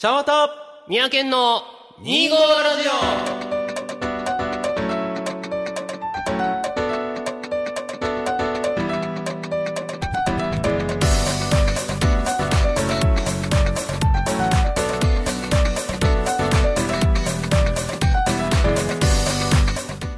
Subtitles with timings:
[0.00, 0.48] 茶綿。
[0.88, 1.60] 三宅の
[2.00, 3.49] 2号ラジオ。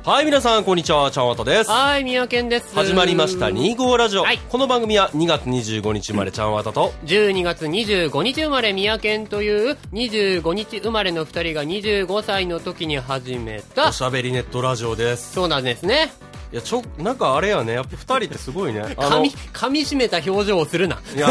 [0.04, 1.12] はい、皆さん、こんにちは。
[1.12, 1.72] 茶わたですオ。
[1.72, 2.74] はい、三宅です。
[2.74, 4.22] 始まりました、2号ラジオ。
[4.22, 15.34] はいこの番組は2月25日生まれ、茶わたと、12月25日生まれ、三宅という25日生まれの2人が25歳の時に始めたお、しゃべりネットラジオです。
[15.34, 16.10] そうなんですね。
[16.52, 18.80] いや、ちょ、なんかあれやね、やっぱ2人ってすごいね。
[18.98, 21.00] あ噛み、噛み締めた表情をするな。
[21.16, 21.28] いや、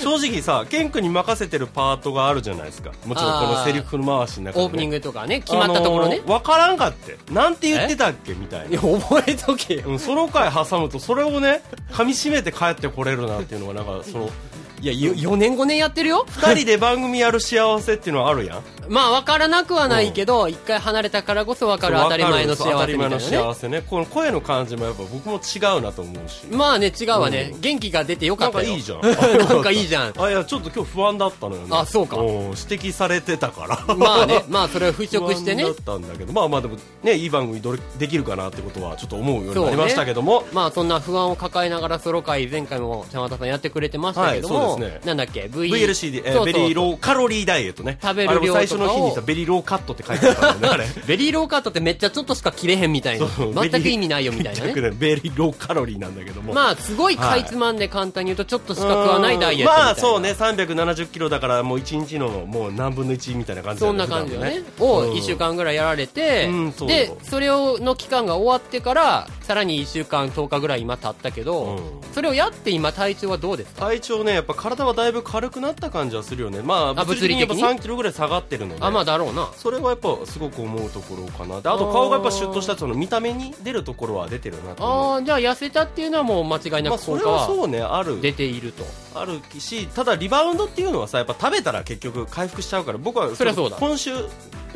[0.00, 2.92] 正直さ、ケン君に任せてるパートがあるじゃないですか。
[3.04, 4.64] もちろんこのセリフの回しの中で、ね。
[4.66, 6.28] オープニングとかね、決まったところねあ。
[6.28, 7.18] のーわからんかって。
[7.32, 8.98] なんて言ってたっけみたいいや、な。
[9.00, 9.82] 覚えとけよ。
[9.86, 14.30] うん、その回挟むと、それをね、噛み締めて帰ってこれるなっていうのが、なんか、その、
[14.80, 16.26] いや、4年5年やってるよ。
[16.28, 18.62] 二人で番組やる幸せっていうのはあるやん。
[18.88, 23.22] まあ、わからなくはないけど、一回離れたからこそわかる当たり前の幸せ当たり前のね。
[23.22, 23.82] 幸せね。
[23.82, 26.46] この声の感じもやっぱ僕も違うなと思うし。
[26.50, 27.54] まあね、違うわね。
[27.60, 28.66] 元気が出てよかなんったよ。
[28.66, 29.00] かいいじゃん。
[29.48, 30.12] なんかいいじゃん。
[30.16, 31.68] あ、いや、ちょっと今日不安だったのよね。
[31.70, 33.94] あそうかん指摘されてたから。
[33.94, 35.68] まあね、まあそれを払拭してね不。
[35.68, 40.44] 安だったんだけど、まあまあでもね、いい番組どれできるかなってことはちょっと思うようになりましたけども。
[40.52, 44.65] まあそんな不安を抱えながらソロ会前回も山田さんやってくれてましたけども、はい
[45.04, 47.98] なんだっけ？V VLCD、えー very low calorie diet ね。
[48.00, 50.86] 食べる量最初の日にさ、 very low cut って書いてあったんだよね。
[51.06, 54.74] very low cut ってめっちゃちょっとしか切れへんみたいな全く意味ないよみたいなね。
[54.74, 56.52] ね very low calorie なんだけども。
[56.52, 59.84] まあすごいかいつまんで簡単に言うとちょっとしか食わないダイエットみたいな。
[59.84, 60.30] まあそうね。
[60.32, 64.62] 370キロだからもう1日のもう何分の1みたいな感じそんな感じよね。
[64.78, 66.72] を1週間ぐらいやられて、うん。
[66.72, 66.88] そう。
[66.88, 71.80] でそれをの期間が終わってからさらに1週間10日ぐらい今経ったけど、うん。
[72.14, 73.86] それをやって今体調はどうですか？
[73.86, 76.62] 体調ねやっぱ体はだいぶ軽くなった感じはするよね。
[76.62, 78.84] まああ物理的にやっぱ物理的3キロぐらい下がってるので。
[78.84, 79.48] あまあだろうな。
[79.56, 81.60] それはやっぱすごく思うところかな。
[81.60, 84.84] であと顔がやっぱシュッとしたその見た目に出るところは出てるなと。
[84.84, 88.20] ああじゃあ痩せたっていうのはもう間違いなまあく効果はそれはそうねある。
[88.20, 88.84] 出ていると。
[89.14, 93.76] あるしただリバウンドっていうのはさやっぱ食べたら結局回復しちゃうから僕はそりゃそうだ。
[93.76, 94.20] 今週や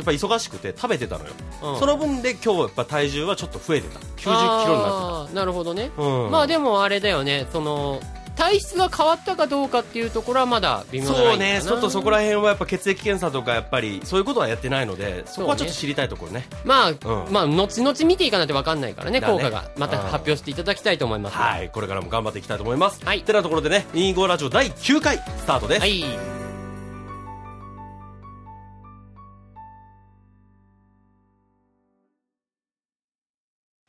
[0.03, 1.31] っぱ忙しくて食べてたのよ、
[1.63, 1.79] うん。
[1.79, 3.99] その分で今日やっぱ体重はちょっと増えてた。
[3.99, 7.47] 90キロになってあーなるほどね、た、うん、まあでもあれだよね。
[7.53, 8.01] その
[8.41, 11.61] 体質が変わったかどうかっていうところはまだ微妙なそうね。
[11.63, 16.47] ちょっとそこら辺はやっぱ血液検査とかやっぱりそういうことはやってないのでそこはちょっと知りたいところね。
[16.65, 16.99] まあ、ん。
[17.31, 19.35] まあ後々見ていかないと分かんないからねだね。
[19.35, 19.71] 効果が。
[19.77, 21.37] また発表していただきたいと思います。
[21.37, 21.69] はい。
[21.69, 23.05] これからも頑張っていきたいと思います。
[23.05, 23.23] はい。
[23.23, 26.30] てなところでね「25ラジオ」第9回スタートです、はい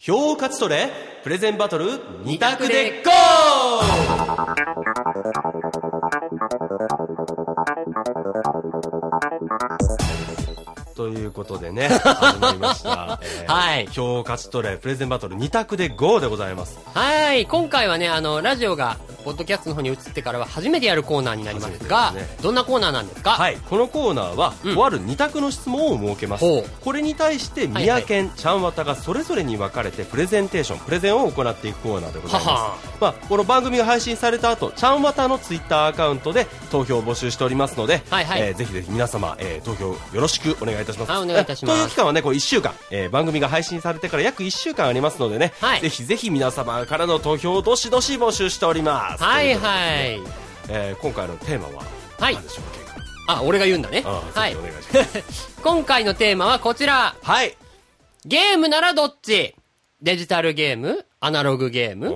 [0.04, 0.90] 票を勝ち取れ
[1.24, 1.86] プレゼンバトル
[2.26, 4.72] 2択でゴー!
[10.96, 13.88] ということでね始まりました、 えーはい。
[13.88, 16.80] 票を勝ち取れプレゼンバトル2択でゴーでございます。
[16.94, 17.46] はい。
[17.46, 22.28] 今回はねあのラジオがポッドキャストの方に移ってからは初めてやるコーナーになりますがね。
[22.42, 23.32] どんなコーナーなんですか？
[23.32, 24.76] はい、このコーナーは、うん。
[24.76, 26.46] とある2択の質問を設けます。
[26.84, 32.48] これに対してはい宮健、ちゃんわたがそれぞれに分かれてプレゼンテーションプレゼンを行っていくコーナーでございます。
[32.48, 32.78] はは。
[33.00, 38.42] まあ、この番組が配信された後ちゃんわたのツイッターアカウントで投票を募集しておりますので、はいはい。
[38.42, 41.12] えーぜひぜひ皆様、えー投票よろしくお願いいたします。
[41.12, 41.78] はいお願いいたします。
[41.78, 45.82] え投票期間はねこう1週間、えー番組が配信されてから約1週間ありますのでね、はい。
[45.82, 50.22] ぜひぜひ皆様からの投票をどしどし募集しておりますはいとうことではい
[50.70, 51.84] えー今回のテーマは
[52.20, 52.34] はい。
[52.36, 52.66] 何でしょう？
[52.66, 54.02] か、健君あ俺が言うんだね。
[54.02, 54.56] はい。
[55.64, 57.16] 今回のテーマはこちら。
[57.22, 57.58] はい。
[58.26, 59.56] ゲームならどっち？
[60.02, 61.06] デジタルゲーム？
[61.20, 62.10] アナログゲーム？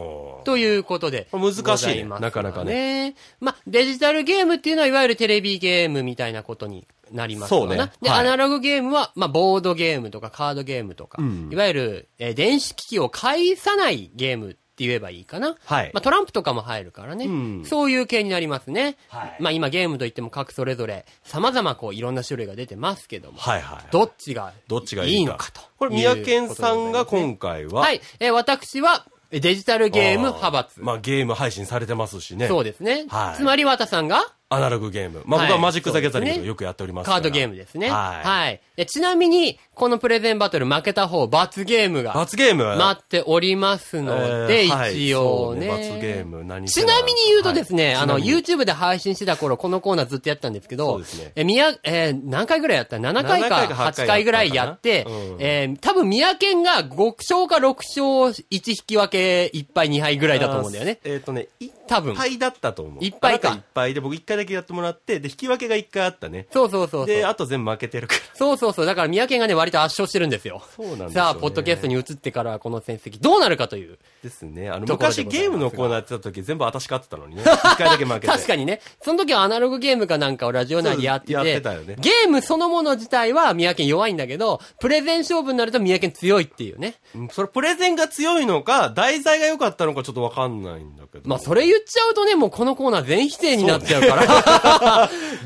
[0.43, 1.27] ということで。
[1.31, 3.15] 難しいなかなかね。
[3.39, 7.49] まあ、デジタルゲームっていうのは、いわゆるテレビゲームみたいなことになります。
[7.49, 7.77] そうね。
[8.01, 8.19] で、はい。
[8.19, 11.49] アナログゲームは、まあ、ボードゲームとかカードゲームとか、うん。
[11.51, 15.55] いわゆる、えー電子機器を介さないゲームって言えばいいかな。
[15.65, 17.25] はいまあ、トランプとかも入るからね。
[17.25, 18.97] うんそういう系になりますね。
[19.07, 23.37] はいまあ、今ゲームといっても各それぞれ、様々こう、いろんな種類が出てますけども。
[23.37, 25.61] はいはいどっちがどっちがいいのかと。
[25.77, 28.01] これ宮健さんが今回ははい。
[28.19, 30.81] えー私は、えデジタルゲームあ派閥。
[30.81, 33.05] まあゲーム配信されてますしねそうですね。
[33.07, 35.23] はいつまり、綿さんが、アナログゲーム。
[35.25, 35.49] まあはい。
[35.49, 37.89] 僕はマジック・ザ・ギャザリングよくやっておりますカードゲームですね。
[37.89, 38.27] はい。
[38.27, 38.61] はい。
[38.75, 42.63] でちなみに、このプレゼンバトル負けた方、罰ゲームが罰ゲーム？
[42.77, 45.07] 待っておりますので、えーはい。
[45.07, 45.67] 一応そうね。
[45.67, 48.43] 罰ゲーム何ちなみに言うとですね、あの、はいちなみに。
[48.45, 51.31] YouTube で配信してた頃、このコーナーずっとやったんですけど、そうですね。
[51.35, 55.37] え、宮、えー何回ぐらいやった ?7 回7か回か8 8回ぐらいやって、うん。
[55.39, 60.99] えー多分宮県が5勝か6勝1引き分け1敗2敗ぐらいだと思うんだよね。
[61.03, 62.15] えっとね1多分。
[62.15, 63.03] ぱいだったと思う。
[63.03, 66.47] いっぱいかいっぱいで、僕一回だけやってもらって、で、引き分けが一回あったね。
[66.51, 67.05] そうそうそうそう。
[67.07, 68.21] で、あと全部負けてるから。
[68.33, 68.85] そうそうそう。
[68.85, 70.61] だから、三宅がね、割と圧勝してるんですよ。
[70.75, 71.13] そうなんですよ、ね。
[71.13, 73.97] さあ、ポッドキャストに移ってからこの戦績どうなるかという。
[74.23, 74.69] ですね。
[74.69, 77.43] あの、昔ゲームのコーナーやってた時全部私勝ってたのにね。
[77.43, 78.27] 一回だけ負けて。
[78.33, 78.81] 確かにね。
[79.01, 86.95] その時はアナログゲームかなんかをラジオ内でやってて、やってたよねゲームそのもの自体は三宅弱いんだけど、プレゼン勝負になると三宅強いっていうね。
[87.15, 91.29] うんそれプレゼンが強いのか、題材が良かったのかちょっとわかんないんだけど。
[91.29, 94.24] まあ、それ言っちゃうとね、もうこのコーナー全否定になっちゃうから。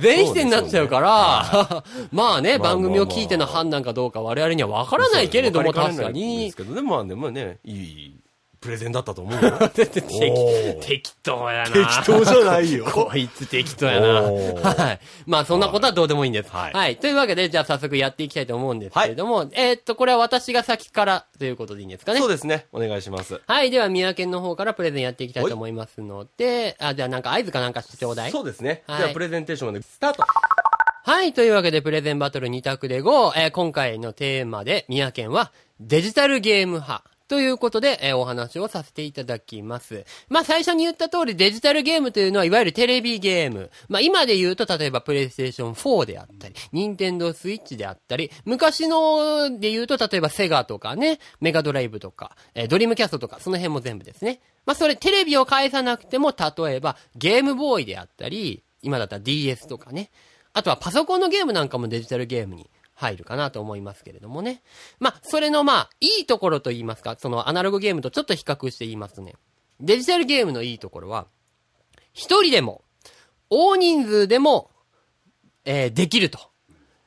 [0.02, 6.52] 全否定になっちゃうから、 まあね、まあ番組を聞いての判断かどうか我々にはわからないけれども、確かに。
[6.52, 6.58] す。
[6.58, 8.19] けど、でもまあでもね、いい
[8.62, 9.70] プレゼンだったと思うよ。
[10.82, 11.72] 適当やな。
[11.72, 14.22] 適当じゃないよ こいつ適当やな。
[14.24, 15.00] はい。
[15.26, 16.52] まあそんなことはどうでもいいんです。
[16.52, 16.70] は。
[16.74, 22.20] はいいというわけで、じゃあ早速やっていきたいと思うんですけれども、えーっと、これは私が先からということでいいんですかね？
[22.20, 22.30] そう。
[22.30, 22.68] ですね。
[22.72, 23.40] お願いします。
[23.48, 23.72] はい。
[23.72, 28.32] では、宮県の方からプレゼンやっていきたいと思いますので、あ、じゃあなんか合図かなんかしてちょうだい。
[28.32, 28.84] そうですね。
[28.88, 30.24] はいじゃあプレゼンテーションまでスタート。
[31.06, 31.34] はい。
[31.34, 37.04] というわけで、プレゼンバトル2択で5、えー今回のテーマで、宮県はデジタルゲーム派。
[37.30, 40.04] ということで、えーお話をさせていただきます。
[40.30, 43.70] まあ、最初に言った通り、デジタルゲームというのは、いわゆるテレビゲーム。
[43.88, 54.42] まあ、今で言うと、例えば、プレイステーション4であったり、ニンテンドースイッチであったり、昔ので言うと、例えば、セガとかね、メガドライブとか、えードリームキャストとか、その辺も全部ですね。
[54.66, 60.10] まあ、それ、テレビを返さなくても、例えば、ゲームボーイであったり、今だったら DS とかね。
[60.54, 64.62] あとはパソコンのゲームなんかもデジタルゲームに入るかなと思いますけれどもね。
[65.00, 69.36] まあ、それのまあ、いいところと言いますか、そのアナログゲームとちょっと比較して言いますね、
[69.80, 71.28] デジタルゲームのいいところは、
[72.12, 72.84] 一人でも、
[73.50, 74.70] 大人数でも、
[75.64, 76.40] えーできると。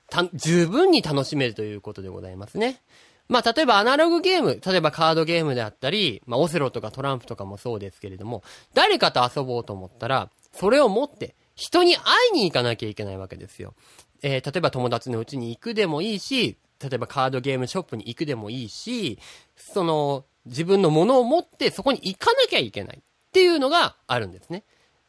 [0.09, 2.81] た十分に楽しめるということでございますね。
[3.29, 8.43] まあ、例えばアナログゲーム、例えばカードゲームであったり、まあ、オセロとかトランプとかもそうですけれども、
[8.73, 13.75] 誰かと遊ぼうと思ったら、それを持って、人に会いに行かなきゃいけないわけですよ。
[14.23, 19.19] えー例えば友達の家に行くでもいいし、例えばカードゲームショップに行くでもいいし、
[19.57, 23.03] その、自分のものを持ってそこに行かなきゃいけないっ
[23.33, 24.65] ていうのがあるんですね。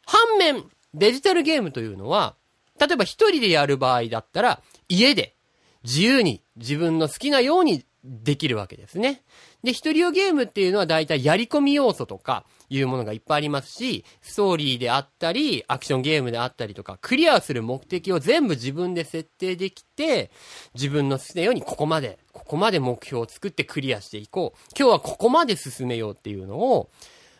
[0.06, 0.64] 反面、
[0.94, 2.36] デジタルゲームというのは、
[2.78, 5.34] 例えば一人でやる場合だったら、家で
[5.82, 9.22] 自由に自分の好きなようにできるわけですね。
[9.62, 20.30] で、一人用ゲームっていうのは大体やり込み要素とかいうものがいっぱいありますし、ストーリーであったり、アクションゲームであったりとか、クリアする目的を全部自分で設定できて、
[20.74, 24.58] 自分の好きなようにここまで、ここまで目標を作ってクリアしていこう。
[24.78, 26.90] 今日はここまで進めようっていうのを、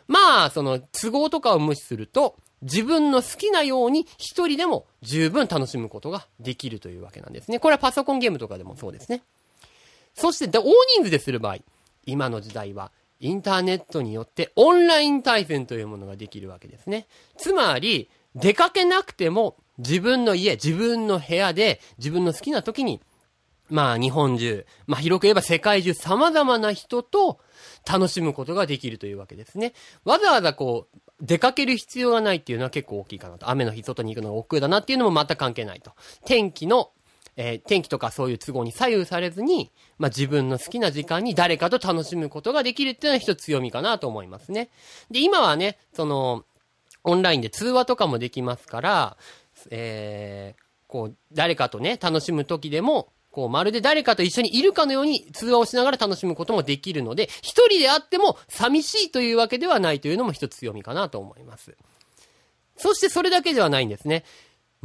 [0.07, 7.59] まあ、その都合とかを無視すると、自分の好きなように一人でも十分楽しむことができるというわけなんですね。
[7.59, 9.21] これはパソコンゲームとかでもそうですね。
[10.15, 10.63] そして、大
[10.95, 11.57] 人数でする場合、
[12.05, 17.07] 今の時代は、インターネットによってオンライン対戦というものができるわけですね。
[17.37, 23.01] つまり、出かけなくても、自分の家、自分の部屋で、自分の好きな時に、
[23.69, 27.39] まあ日本中、まあ広く言えば世界中様々な人と
[27.89, 29.73] 楽しむことができるというわけですね。
[30.03, 33.49] わざわざこう、出かける必要がないっていうのは結構大きいかなと。
[33.49, 35.93] 雨の日外に行くのが億劫だなっていうのも全く関係ないと。
[36.25, 36.91] 天気の、
[37.37, 44.69] えー天気とかそういう都合に左右されずに、まあ自分の好きな時間に誰かと楽しむことができるっていうのは一つ強みかなと思いますね。
[45.11, 46.45] で、今はね、その、
[47.03, 49.17] オンラインで通話とかもできますから、
[49.69, 61.75] えー、こう、誰かとね、楽しむ時でも、こう、まるで誰かと一緒にいるかのように通話をしながら楽しむこともできるので、一人であっても寂しいというわけではないというのも一つ強みかなと思います。
[62.77, 64.23] そしてそれだけではないんですね。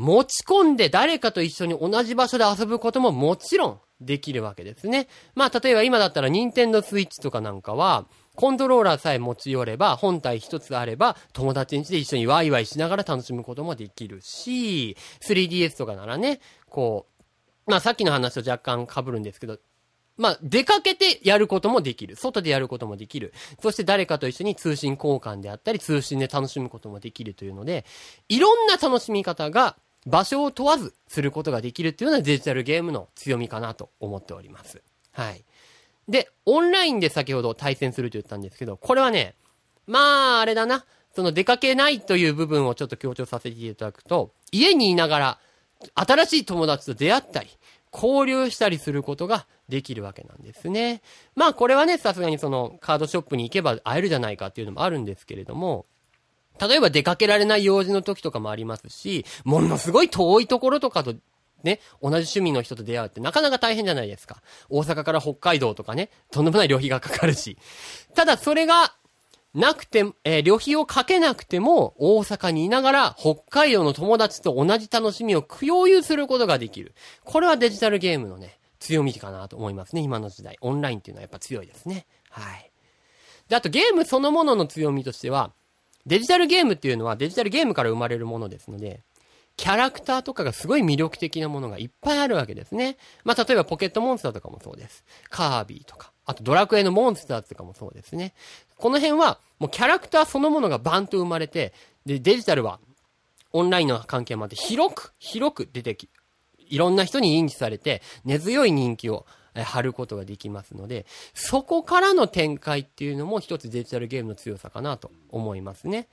[0.01, 5.09] 持ち込んで誰かと一緒に同じ場所で遊ぶことももちろんできるわけですね。
[5.35, 16.41] まあ、例えば今だったら任天堂スイッチとかなんかは、コントローラーさえ持ち寄れば、本体一つあれば、友達ん家で一緒にワイワイしながら楽しむこともできるし、3DS とかならね、
[16.71, 17.07] こ
[17.67, 19.59] う、まあさっきの話と若干被るんですけど、
[20.17, 22.17] まあ、出かけてやることもできる。
[22.17, 23.35] 外でやることもできる。
[23.61, 27.85] そして誰かと一緒に通信交換であったり、通信で楽しむこともできるというので、
[28.31, 29.77] いろんな楽しみ方が
[30.07, 34.83] 場所を問わずすることができるっていうのはデジタルゲームの強みかなと思っております。
[35.13, 35.45] はい。
[36.09, 39.35] で、オンラインで先ほど対戦すると言ったんですけど、これはね、
[39.87, 40.85] まあ、あれだな。
[41.15, 45.39] その出かけないという部分をちょっと強調させていただくと、家にいながら、
[45.95, 47.49] 新しい友達と出会ったり、
[47.93, 51.03] 交流したりすることができるわけなんですね。
[51.35, 55.87] まあこれはね、さすがにそのカードショップに行けば会えるじゃないかっていうのもあるんですけれども、
[56.61, 61.15] 例えば出かけられない用事の時とかもありますし、ものすごい遠いところとかと
[61.63, 64.43] ね、同じ趣味の人と出会うってなかなか大変じゃないですか。
[64.69, 67.59] 大阪から北海道とかね、とんでもない旅費がかかるし。
[68.15, 68.95] ただそれが、
[69.53, 76.95] なくて、えー旅費をかけなくても、大阪にいながら、北海道の友達と同じ楽しみを共有することができる。
[77.25, 80.57] これはデジタルゲームのね、強みかなと思いますね、今の時代。
[80.61, 82.07] オンラインっていうのはやっぱ強いですね。
[82.31, 82.71] はい。
[83.49, 85.53] で、あとゲームそのものの強みとしては、
[86.07, 89.01] デジタルゲームっていうのはデジタルゲームから生まれるものですので、
[89.57, 92.97] キャラクターとかがすごい魅力的なものがいっぱいあるわけですね。
[93.25, 95.05] まあ、例えばポケットモンスターとかもそうです。
[95.29, 98.33] カービィとか、あとドラクエのモンスターとかもそうですね。
[98.79, 101.75] この辺は、もうキャラクターそのものがバンと生まれて、
[102.07, 102.81] で、デジタルは、
[103.53, 106.09] オンラインの関係もあって、広く、広く出てき、
[106.57, 116.09] いろんな人に認知されて、根強い人気をえ張ることができますので、そこからの展開っていうのも一つデジタルゲームの強さかなと思いますね。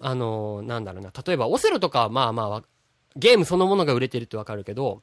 [0.00, 2.62] あのーなんだろうな、例えばオセロとかはまあまあ、
[3.16, 5.02] ゲームそのものが売れてるってわかるけど、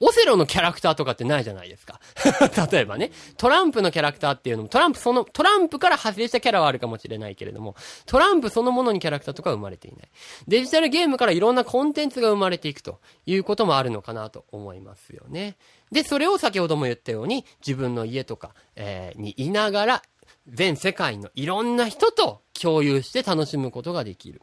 [0.00, 2.00] オセロのキャラクターとかってないじゃないですか。
[2.70, 10.08] 例えばね、トランプのキャラクターっていうのも、トランプその、トランプから派生したキャラはあるかもしれないけれども、トランプそのものにキャラクターとかは生まれていない。
[10.48, 15.56] デジタルゲームからいろんなコンテンツが生まれていくということもあるのかなと思いますよね。
[15.94, 20.02] で、それを先ほども言ったように、自分の家とか、えーにいながら、
[20.48, 24.42] 全世界のいろんな人と共有して楽しむことができる。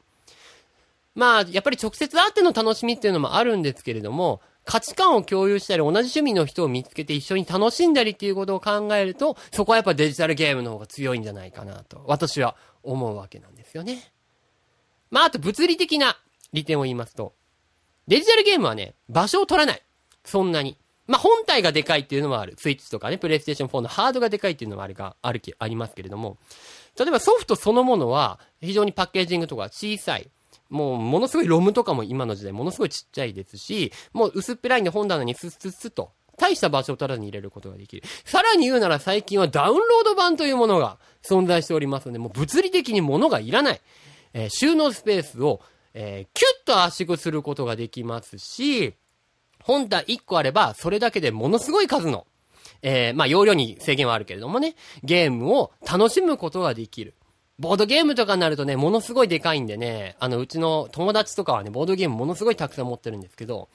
[1.14, 14.14] まあ、やっぱり直接会っての楽しみっていうのもあるんですけれども、価値観を共有したり、同じ趣味の人を見つけて一緒に楽しんだりっていうことを考えると、そこはやっぱデジタルゲームの方が強いんじゃないかなと、私は思うわけなんですよね。
[15.10, 16.18] まあ、あと物理的な
[16.54, 17.34] 利点を言いますと、
[18.08, 19.82] デジタルゲームはね、場所を取らない。
[20.24, 20.78] そんなに。
[21.12, 22.56] まあ、本体がでかいっていうのもある。
[22.58, 26.38] スイッチとかね、プレイステーション4のハードがでかいっていうのもあるが、あるき、ありますけれども、
[26.98, 30.32] 例えばソフトそのものは、非常にパッケージングとか小さい。
[30.70, 38.04] もう、ものすごいロムとかも今の時代ものすごいちっちゃいですし、もう薄っぺらいんで本棚にスッスッスッと、大した場所を取らずに入れることができる。
[38.24, 43.82] さらに言うなら最近はダウンロード版というものが存在しておりますので、もう物理的に物がいらない。
[44.34, 45.60] えー収納スペースを、
[45.94, 48.94] えーキュッと圧縮することができますし、
[49.64, 52.26] 本体1個あれば、それだけでものすごい数の、
[52.82, 57.14] えーまあ、容量に制限はあるけれどもね、ゲームを楽しむことができる。
[57.60, 63.70] ボードゲームとかになるとね、ものすごいでかいんでね、あの、うちの友達とかはね、ボードゲームものすごいたくさん持ってるんですけど、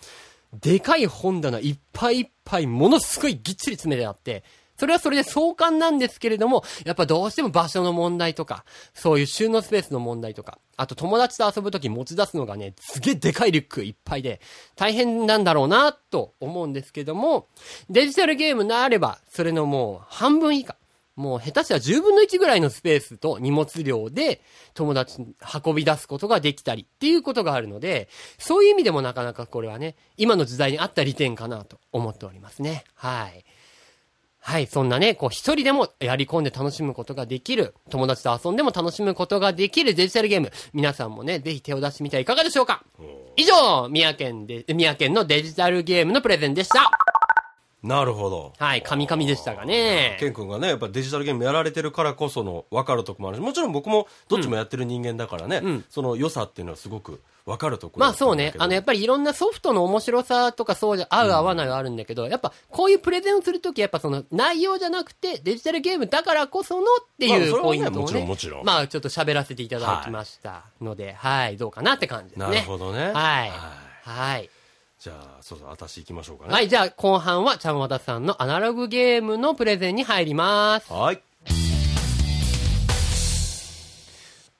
[0.61, 4.43] でかい本棚いっぱいいっぱい、ものすごいぎっちり詰めてあって、
[4.78, 8.64] それはそれで壮観なんですけれども、やっぱどうしても場所の問題とか、
[8.95, 14.40] そういう収納スペースの問題とか、あと友達と遊ぶとき持ち出すのがね、すげえでかいリュックいっぱいで、
[14.75, 17.49] 大変なんだろうな、と思うんですけども、
[17.88, 20.76] デジタルゲームなれば、それのもう半分以下。
[21.16, 24.42] もう下手したら10分の1ぐらいのスペースと荷物量で
[24.75, 32.85] 友達に運び出すことができたりっていうことがあるので、そういう意味でもなかなかこれはね、今の時代に合った利点かなと思っておりますね。
[32.95, 33.45] はい。
[34.49, 42.85] はい、そんなね、こう一人でもやり込んで楽しむことができる、友達と遊んでも楽しむことができるデジタルゲーム、皆さんもね、ぜひ手を出してみてはいかがでしょうか。
[43.35, 47.15] 以上、宮県で、宮県のデジタルゲームのプレゼンでした。
[47.87, 48.52] なるほど。
[48.59, 50.16] はい、カミカミでしたがね。
[50.19, 66.87] ケン君がね、やっぱデジタルゲームやられてるからこその分かるとこもあるし、もちろん僕もどっちもやってる人間だからね、んその良さっていうのはすごく分かるところまあそうねあの、やっぱりいろんなソフトの面白さとかそうじゃ、合う合わないはあるんだけど、やっぱこういうプレゼンをするとき、やっぱその内容じゃなくて、デジタルゲームだからこそのっ
[67.19, 72.47] ていうポイントをね、もちろんもちろんまあちょっと喋らせていただきましたので、はい、どうかなって感じですね。
[72.47, 72.99] なるほどね。
[72.99, 73.12] はい。
[73.12, 73.50] はい
[74.07, 74.49] はい。
[75.07, 76.53] じゃあ、そうそう、私行きましょうかね。
[76.53, 80.93] はい、じゃあ後半は、ちゃんわたさんのアナログゲームのプレゼンに入ります。
[80.93, 81.23] はい。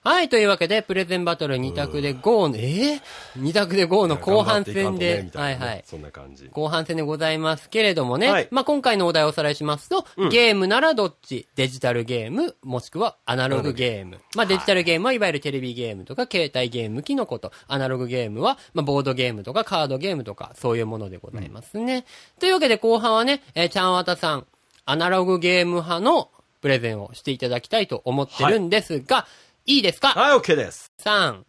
[0.07, 3.01] はい、というわけで、プレゼンバトル2択で GO の、えー、
[3.37, 5.85] ?2 択で GO の後半戦で、ねはいいはい。
[5.85, 6.47] そんな感じ。
[6.47, 8.31] 後半戦でございますけれどもね。
[8.31, 14.21] はいまあ、今回のお題をおさらいしますと、ゲームならどっちデジタルゲーム、もしくはアナログゲーム。
[14.37, 17.51] まあ、デジタルゲームはいわゆるテレビゲームとか携帯ゲーム機のこと。
[17.67, 22.05] アナログゲームは、まあ、ボードゲームとかカードゲームとか、そういうものでございますね。
[22.39, 24.47] というわけで後半はね、えーちゃんわたさん、
[24.85, 26.31] アナログゲーム派の
[26.67, 29.25] プレゼンをしていただきたいと思ってるんですが、い、
[29.67, 30.09] いですか？
[30.09, 30.93] はい、OK です。
[31.03, 31.43] ?3、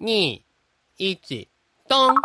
[0.00, 0.40] 2、
[0.98, 1.48] 1、
[1.88, 2.16] ドン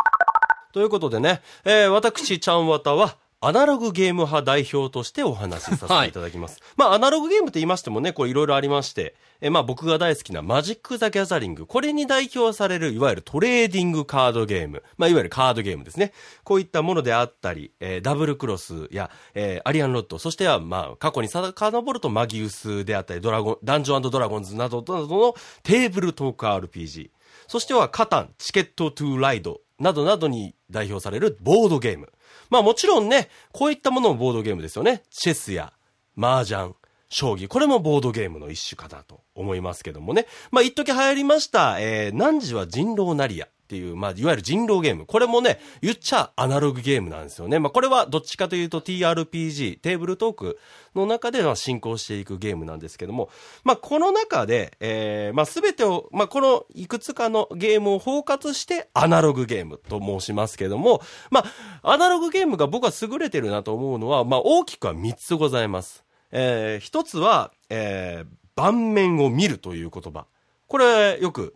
[0.73, 6.59] ということでね、えー私、ちゃんわたは、アナログゲーム派代表としてお話しさせていただきます。
[6.75, 16.11] まあ、アナログゲームって言いましてもね、これいろいろありまして、えーまあ僕が大好きなマジック・ザ・ギャザリング、これに代表される、いわゆるトレーディングカードゲーム、まあいわゆるカードゲームですね。
[16.43, 27.09] こういったものであったり、えーダブルクロスや、えーアリアンロッド、そしては、まあ過去に遡るとマギウスであったり、ドラゴン、ダンジョンドラゴンズなどなどのテーブルトーク RPG。
[27.47, 32.11] そしてはカタン、チケットトゥーライドなどなどに代表されるボードゲーム。
[32.49, 35.03] まあもちろんね、こういったものもボードゲームですよね。
[35.09, 35.73] チェスや
[36.17, 36.73] 麻雀、
[37.09, 37.47] 将棋。
[37.47, 40.27] これもボードゲームの一種かなと思いますけどもね。
[40.51, 43.47] まあ、一時流行りました、えー、何時は人狼なりや。
[43.69, 45.05] ていう、まあ、いわゆる人狼ゲーム。
[45.05, 47.59] これもね、言っちゃアナログゲームなんですよね。
[47.59, 50.59] まあ、これはどっちかというと TRPG、テーブルトーク
[50.95, 53.29] の中では進行していくゲームなんですけども、
[53.63, 61.43] まあ、この中で、えー、まあ、すべてを、まあ、このいくつかのゲームを包括してアナログゲームと申しますけども、ま
[61.83, 66.03] あ、アナログゲームが僕は優れてるなと思うのは、まあ、大きくは3つございます。
[66.31, 70.25] えー、1つは、えー、盤面を見るという言葉。
[70.67, 71.55] これ、よく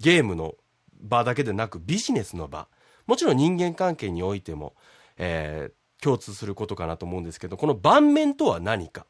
[0.00, 0.54] ゲームの
[1.00, 2.68] 場だけでなくビジネスの場。
[3.06, 4.74] もちろん人間関係においても、
[5.16, 9.06] えー、共通することかなと思うんですけどこの盤面とは何か。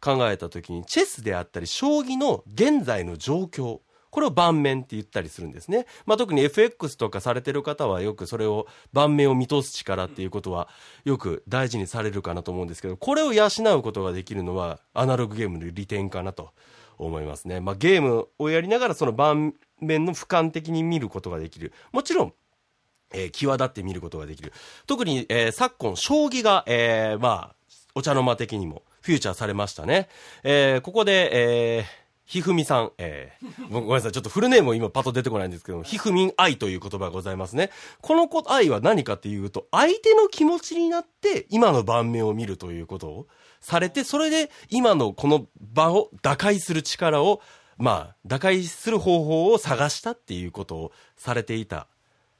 [0.00, 3.80] 考えた時にチェスであったり将棋の現在の状況。
[4.10, 5.86] これを盤面って言ったりするんですね。
[6.06, 10.68] まあ、特に FX とかされてる方はよくそれを盤面を見通す力っていうことは
[11.04, 16.52] よく大事にされるかなと思うんですけど、これを養うことができるのはアナログゲームの利点かなと
[16.98, 17.60] 思いますね。
[17.60, 21.72] まあ、ゲームをやりながらその盤面の俯瞰的に見ることができる。
[21.92, 22.32] もちろん、
[23.12, 24.52] えー、際立って見ることができる。
[24.86, 27.56] 特に、えー、昨今、将棋が、えー、まあ、
[27.94, 30.08] お茶の間的にもフューチャーされましたね。
[30.42, 31.30] えー、ここで、
[31.78, 31.84] えー、
[32.26, 37.70] ひふみさん、えー、ごめんなさい、ちょっとフルネーム今パッと出てこないんですけども、ひふみん愛という言葉がございますね。
[38.02, 43.26] この愛は何かっていうと、相手の気持ちになって今の盤面を見るということを
[43.60, 47.40] されて、それで今のこの場を打開する力を
[47.78, 51.86] まあ、打開する方法を探したっていうことをされていた、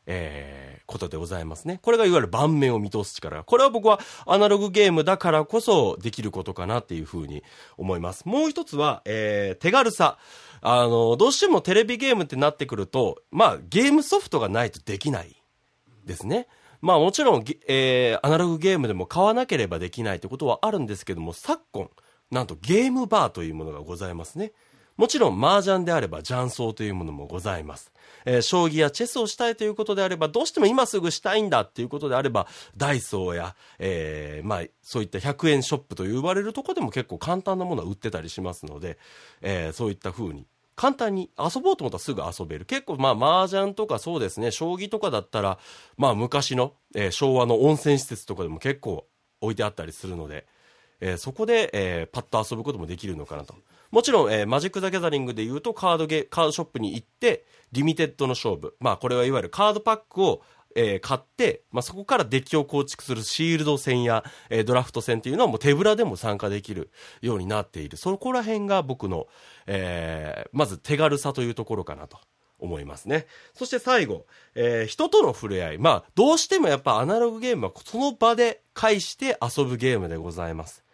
[0.06, 1.78] えー、ことでございますね。
[1.80, 3.44] これがいわゆる盤面を見通す力。
[3.44, 7.44] これは僕はアナログゲームだからこそできることかなっていうふうに
[7.76, 8.26] 思います。
[8.26, 10.18] もう一つは、えー、手軽さ。
[10.60, 15.40] あの、どうしてもテレビゲームってなってくると、まあ、ゲームソフトがないとできない
[16.04, 16.48] ですね。
[16.80, 21.90] まあもちろん、えー、アナログゲームでも買わなければできないってことはあるんですけども、昨今、
[22.30, 24.52] なんとゲームバーというものがございますね。
[24.96, 27.92] もちろん麻雀であれば雀荘というものもございます。
[28.24, 38.98] えー、将棋やチェスをしたいということであれば、どうしても今すぐしたいんだっていうことであれば、ダイソーや、えー、まあ、そういった100円ショップと言われるとこでも結構簡単なものは売ってたりしますので、
[39.40, 40.46] えー、そういった風に
[40.78, 42.64] 簡単に遊ぼうと思ったらすぐ遊べる。
[42.64, 45.58] 結構まあ麻雀とかそうですね、将棋とかだったら、
[45.96, 49.04] まあ昔の、えー、昭和の温泉施設とかでも結構
[49.40, 50.46] 置いてあったりするので、
[51.00, 53.56] えー、そこで、えー、パッと遊ぶこともできるのかなと。
[53.90, 60.42] もちろん、えー、マジック・ザ・ギャザリングで言うとカードゲカードショップに行ってリミテッドの勝負まあこれはいわゆるカードパックを
[60.74, 67.96] えー、買って、まあ、そこからデッキを構築するシールド戦や、えー、ドラフト戦っていうのはもう手ぶらでも参加できるようになっている。
[67.96, 69.26] そこら辺が僕の、
[69.66, 72.18] えー、まず手軽さというところかなと。
[72.60, 73.26] 思いますね。
[73.54, 75.78] そして最後、えー、人との触れ合い。
[75.78, 80.84] まあ、どうしてもやっぱアナログゲームはその場で介して遊ぶゲームでございます。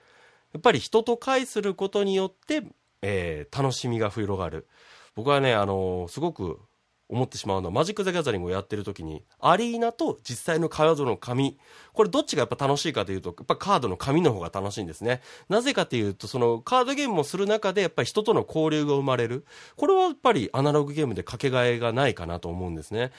[0.52, 2.64] やっぱり人と会することによって、
[3.02, 4.66] えー、楽しみが広がる。
[5.14, 6.60] 僕はね、あのー、すごく
[7.08, 11.58] 思ってしまうのは、マジック・ザ・ギャザリングをやってる時に、アリーナと実際のカードの紙、
[11.92, 15.20] これどっちがやっぱ楽しいかというと、やっぱカードの紙の方が楽しいんですね。
[15.48, 19.44] なぜかというと、そのカードゲームをする中で、やっぱり人との交流が生まれる。
[19.76, 23.12] これはやっぱりアナログゲームでかけがえがないかなと思うんですね。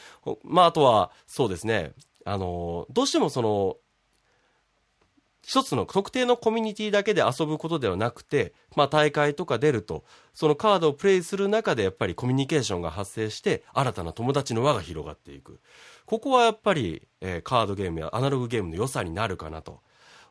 [0.44, 1.94] まあ、あとは、そうですね、
[2.26, 3.78] あの、どうしてもその、
[5.46, 10.04] 一つの特定のコミュニティだけで遊ぶことではなくて、まあ大会とか出ると、
[10.34, 15.60] そのカードをプレイする中でやっぱりコミュニケーションが発生して、新たな友達の輪が広がっていく。
[16.08, 19.82] ここはやっぱり、えー、カードゲームやアナログゲームの良さになるかなと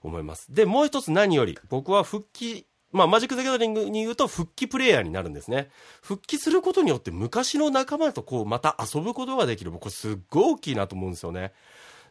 [0.03, 0.53] 思います。
[0.53, 5.70] で、もう一つ何より、僕は復帰、まあ、マジック・ザ・ギャザリングに言うと復帰プレイヤーになるんですね。
[6.03, 9.70] 復帰することによって昔の仲間とこうまた遊ぶことができる。
[9.70, 11.53] 僕すっごい大きいなと思うんですよね。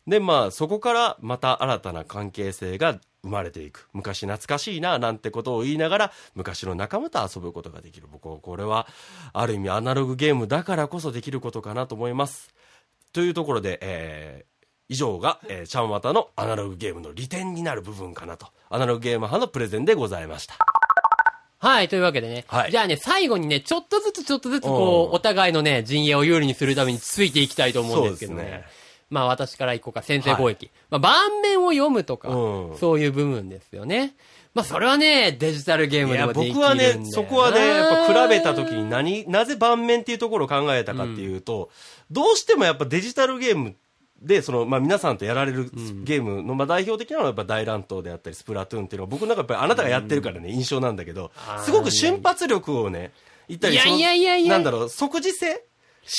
[0.08, 3.88] で、まあ、そこからまた新たな関係性が生まれていく。
[3.94, 8.08] 昔懐かしいな、なんてことを言いながら、昔の仲間と遊ぶことができる。
[8.12, 8.88] 僕はこれは、
[9.32, 12.54] ある意味アナログゲームだからこそできることかなと思います。
[13.14, 18.48] というところで、えー、以上が、えー、ちゃんわたのアナログゲームの利点になる部分かなと。
[18.70, 20.58] アナログゲーム派のプレゼンでございました。
[21.60, 22.44] はい、というわけでね。
[22.50, 28.66] はい、じゃあね、最後にね、ちょっとずつちょっとずつこう、お互いのね、陣営を有利にするためについていきたいと思うんですけどね。
[29.14, 30.66] まあ私からいこうか、先制攻撃。
[30.66, 34.16] はい、まあ盤面を読むとか、うん、そういう部分ですよね。
[34.56, 41.70] まあそれはね、デジタルゲームでもできるん僕はね、そこはね、やっぱ比べた時に何、なぜ盤面っていうところを考えたかっていうと、
[42.10, 43.76] うん、どうしてもやっぱデジタルゲーム
[44.20, 45.70] で、その、まあ、皆さんとやられる
[46.04, 51.32] ゲームの、まあ、代表的なのはやっぱ大乱闘であったり、スプラトゥーンっていうのは、僕なんかやっぱりあなたがやってるからね、印象なんだけど、
[51.64, 53.12] すごく瞬発力をね、
[53.50, 54.54] 言ったり、いやいやいやいや。
[54.54, 55.66] なんだろう、即時性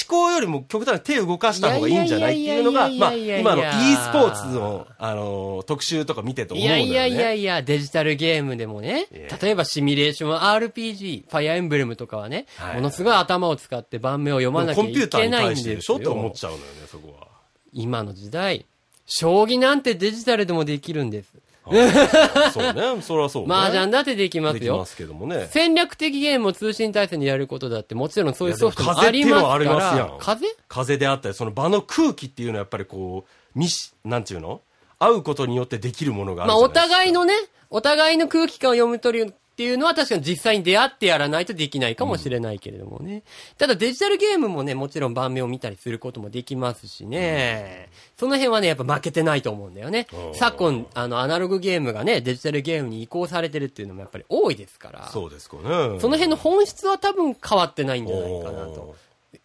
[0.09, 6.91] 考よりも極端に手を動かした方がいいんじゃないっていうのが、まあ、今の e スポーツの、あの、特集とか見てて思うんだよね。
[6.91, 14.99] いやいやいやいや、デジタルゲームでもね、例えばシミュレーション RPG、ファイアーエンブレムとかはね、はい、ものすごい頭を使って盤面を読まなきゃいけないんですよ。
[14.99, 17.29] コンピューターに対してでしょって思っちゃうのよね、そこは。
[17.73, 18.67] 今の時代、
[19.07, 21.44] 将棋なんてデジタルでもできるんです。
[21.65, 23.01] そうね。
[23.03, 23.55] それはそうね。
[23.55, 24.61] 麻雀だってできますよ。
[24.61, 25.49] できますけどもね。
[25.51, 29.49] 戦略的ゲームを通信対戦でやることだって、もちろんそういうソフトもありますから。
[29.49, 30.19] 風っていうのはありますやん。
[30.19, 30.47] 風？
[30.69, 34.61] 風であったり、その場の空気っていうのはやっぱりこう、みし、なんちゅうの？
[34.99, 37.35] 会うことによってできるものがあるまあ、お互いのね、
[37.71, 43.15] お互いの空気感を読み取るっていうのは確かに実際に出会ってやらないとできないかもしれないけれどもね。
[43.15, 43.23] うん、
[43.57, 47.89] ただデジタルゲームもね、もちろん盤面を見たりすることもできますしね。
[47.89, 50.09] うん、その辺はね、やっぱ負けてないと思うんだよね。
[50.33, 55.09] 昨今、あの、アナログゲームがね、デジタルゲームに移行されてるっていうのもやっぱり多いですから。
[55.13, 55.63] そうですかね。
[56.01, 58.97] その辺の本質は多分変わってないんじゃないかなと。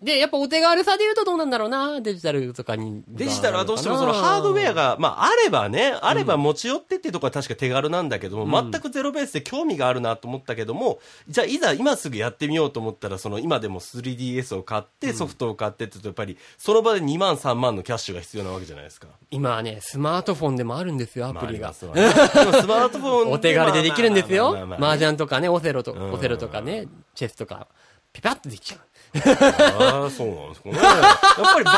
[0.02, 3.04] で、やっぱお手軽さで言うとどうなんだろうな、デジタルとかに。
[3.10, 19.08] デジタルはどうしてもそのハードウェアが、まああればね、あれば持ち寄ってっていうところは確か手軽なんだけども、うん、全くゼロベースで興味があるなと思ったけども、じゃあいざ今すぐやってみようと思ったら、その今でも 3DS を買って、ソフトを買ってって言うと、やっぱりその場で2万3万のキャッシュが必要なわけじゃないですか。
[19.32, 21.74] 今はね、スマートフォンでもあるんですよ、アプリが。
[21.82, 24.58] まあ、ね、スマートフォン お手軽でできるんですよ。
[24.80, 27.68] 麻雀とかね、オセロと、オセロとかね、チェスとか、
[28.14, 28.80] ピパッとできちゃう。
[29.14, 30.78] ああ、そうなんですかね。
[30.78, 31.72] やっぱりバ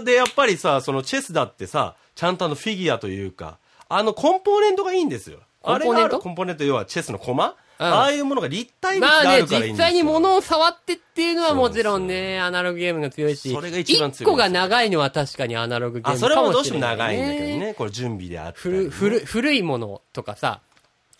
[0.00, 3.58] ーでやっぱりさ、そのチェスだってさ、ちゃんとあのフィギュアというか、
[3.88, 5.40] あのコンポーネントがいいんですよ。
[5.60, 6.18] コンポーネント？
[6.18, 9.58] コンポーネント要はチェスのコマ、うん、ああいうものが立体物があるからいいんですよ。
[9.60, 13.52] まあね、実際に物を触ってっていうのはもちろんね、アナログゲームが強いし。
[13.52, 14.32] それが一番強い。
[14.32, 16.42] 一個が長いのは確かにアナログゲームかもしれない、ね。
[16.42, 17.74] あ、それはどうしても長いんだけどね。
[17.74, 20.60] これ準備であって、ね、古、古いものとかさ、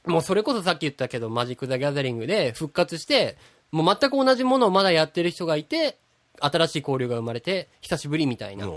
[0.06, 3.36] もうそれこそさっき言ったけど、マジック・ザ・ギャザリングで復活して、
[3.72, 5.98] もう全く同じものをまだやってる人がいて、
[6.38, 8.68] 新しい交流が生まれて、久しぶりみたいな。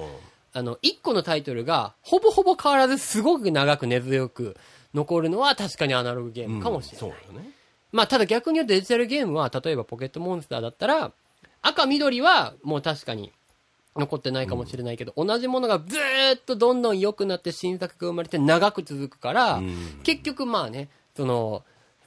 [0.54, 4.56] あの、一個のタイトルが、ほぼほぼ変わらずすごく長く根強く
[4.94, 7.18] 残るのは確かにアナログゲームかもしれない。
[7.30, 7.50] うん、ね。
[7.92, 11.12] まあ、ただ逆に言うとデジタルゲームは、例えばポケットモンスターだったら、
[11.62, 13.34] 赤緑はもう確かに
[13.98, 21.64] 残ってないかもしれないけど、うん、同じものがずーっとどんどん良くなって新作が生まれて長く続くから、うん、結局まあね、その、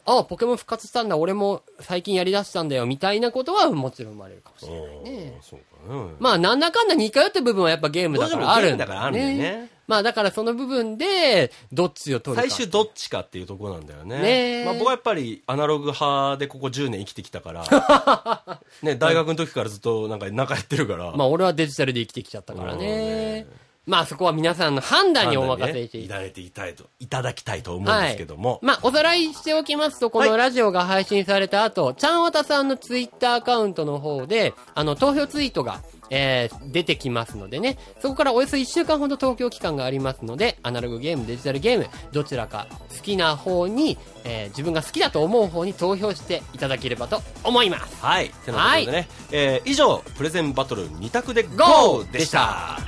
[0.08, 5.38] ああ、ポケモン復活したんだ、俺も最近やりだしたんだよ、みたいなことはもちろん生まれるかもしれないね。
[5.42, 6.14] そうかね。
[6.18, 8.86] まあ、なんだかんだ似通った部分はやっぱゲームだからあるんだ、ね。
[8.86, 9.70] だからあるんだよね。
[9.86, 12.48] まあ、だからその部分で、どっちを取るか。
[12.48, 14.62] 最終どっちかっていうところなんだよね。
[14.62, 21.12] ねまあ、僕はやっぱりアナログ派でここ10年生きてきたから、 ね、大学の時からずっとなんか仲やってるから。
[21.12, 23.46] まあ、俺はデジタルで生きてきちゃったからね。
[23.88, 28.52] まあそこは皆さんの判断にお任せしていただいていただと、いただきたいと思うんですけども。
[28.52, 48.04] はい、まあおさらいしておきますと、このラジオが配信された後、はい、ちゃんわたさんのツイッターアカウントの方で、あの、投票ツイートが、えー、出てきますのでね、そこからおよそ1週間ほど投票期間がありますので、アナログゲーム、デジタルゲーム、どちらか好きな方に、えー、自分が好きだと思う方に投票していただければと思います。
[48.04, 48.28] はい。
[48.44, 52.04] ということでね、はい、えー、以上、プレゼンバトル2択で GO!
[52.04, 52.78] でした。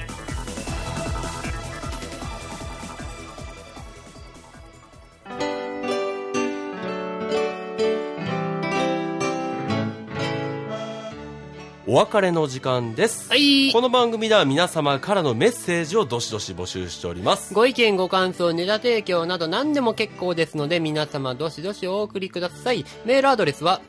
[11.90, 13.29] お別れの時間です。
[13.29, 13.72] はい。
[13.72, 17.53] この番組では皆様からのメッセージをどしどし募集しております。
[17.53, 22.85] ご意見、ご感想、ネタ提供など何でも結構ですので、皆様どしどしお送りください。
[23.05, 23.81] メールアドレスは、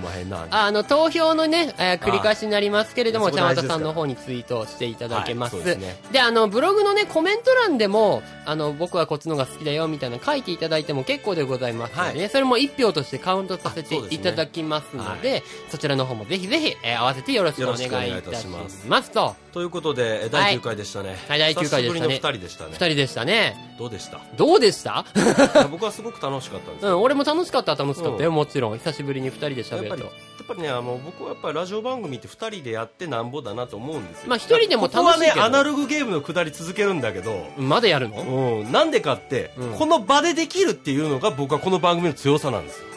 [0.50, 5.56] あの、投票のね、えー、繰り返しになりますけれども、ちゃんわたさんの方にツイートしていただけます。
[5.56, 19.12] はい、で、ね、あの、ブログのね、コメント欄でも、あの、僕はこっちのが好きだよ、みたいな書いていただいても結構でございますのでね、それも一票としてカウントさせていただきますので、そちらの方もぜひぜひ、えー合わせてよろしくお願いいたします。
[19.12, 21.18] と、ということで、え第9回でしたね。
[21.28, 22.76] はい第9回でしたね久しぶりの2人でしたね二。
[22.78, 23.76] 人でしたね。
[23.94, 24.18] どうでした？
[24.18, 25.06] いどうでした？
[25.56, 26.98] や僕はすごく楽しかったんですよ。
[26.98, 28.36] うん、俺も楽しかった楽しかったよ、うん。
[28.36, 28.78] もちろん。
[28.78, 30.04] 久しぶりに二人で喋ると。
[30.04, 30.10] や。
[30.44, 34.30] っぱりね、あの、僕はやっぱりラジオ番組って二人でやってなんぼだなと思うんですよ。
[34.30, 35.10] まあ一人でも楽しいけど。
[35.10, 38.62] ここはね、アナログゲームのくだり続けるんだけど、まだやるの？
[38.62, 39.72] うん、なんでかって、うん。
[39.74, 42.88] この場でできるっていうのが僕はこの番組の強さなんですよ。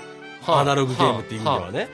[0.43, 0.61] はあ。
[0.61, 1.81] アナログゲームっていう意味ではね。
[1.81, 1.87] は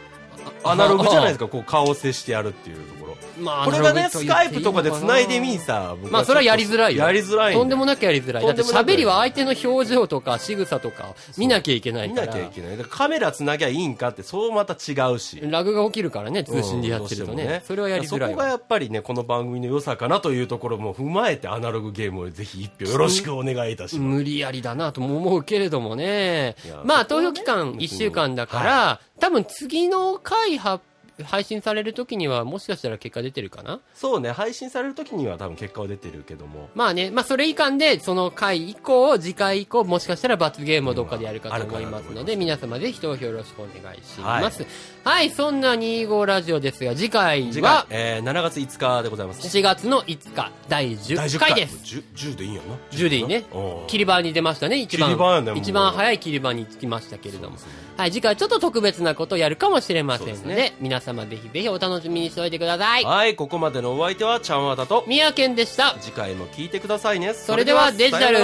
[0.64, 3.16] アナログじゃないですか、こう顔を接してやるっていうところ。
[3.38, 7.54] まあこれがね、スカイプとかでな繋いでみんさ、僕まあそれはやりづらいよやりづらい。
[7.54, 8.46] とんでもなくやりづらい。
[8.46, 12.26] だって喋りは相手の表情とか仕草とか見なきゃいけない見から。
[12.28, 12.76] なきゃいけない。
[12.88, 15.40] カメラ繋ぎゃいいんかって、そうまた違うし。
[15.42, 17.52] ラグが起きるからね、通信でやってるとうんどうしても。
[17.52, 18.28] ねそれはやりづらいわ。
[18.28, 24.06] そこがやっぱりね、この番組の良さかなというところも踏まえて、アナログゲームをぜひ一票よろしくお願いいたします。
[24.06, 26.56] 無理やりだなとも思うけれどもね。
[26.84, 30.82] まあ投票期間別に1週間だから、多分次の回発
[31.22, 33.80] 配信される時にはもしかしたら結果出てるかな？
[33.94, 36.70] そうね、配信される時には多分結果は出てるけども。
[36.74, 44.66] まあね、まあそれ以下で、その回以降、次回以降、もしかしたら罰ゲームをどっかでやるかと思いますので、皆様ぜひ投票よろしくお願いします。
[45.04, 49.48] はい、そんな25ラジオですが、次回次回は、えー、7月5日でございますね。
[49.48, 51.76] 7月の5日、第10第10回です。
[51.76, 55.12] 10, 10でいいんやな？10でいいねうん切り板に出ましたね、一番。
[55.56, 57.56] 一番早い切り板につきましたけれども。
[57.56, 57.62] ね
[57.96, 63.04] はい、次回ちょっと特別なことをやるかもしれませんので、です皆様ぜひぜひお楽しみにしておいてください。
[63.04, 65.96] はい、ここまでのお相手は、ちゃんわたと、宮健でした。
[66.00, 67.34] 次回も聞いてくださいね。
[67.34, 68.38] それではデジタル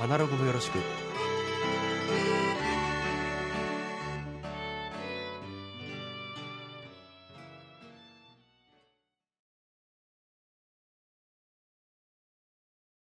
[0.00, 0.99] アナログもよろしく。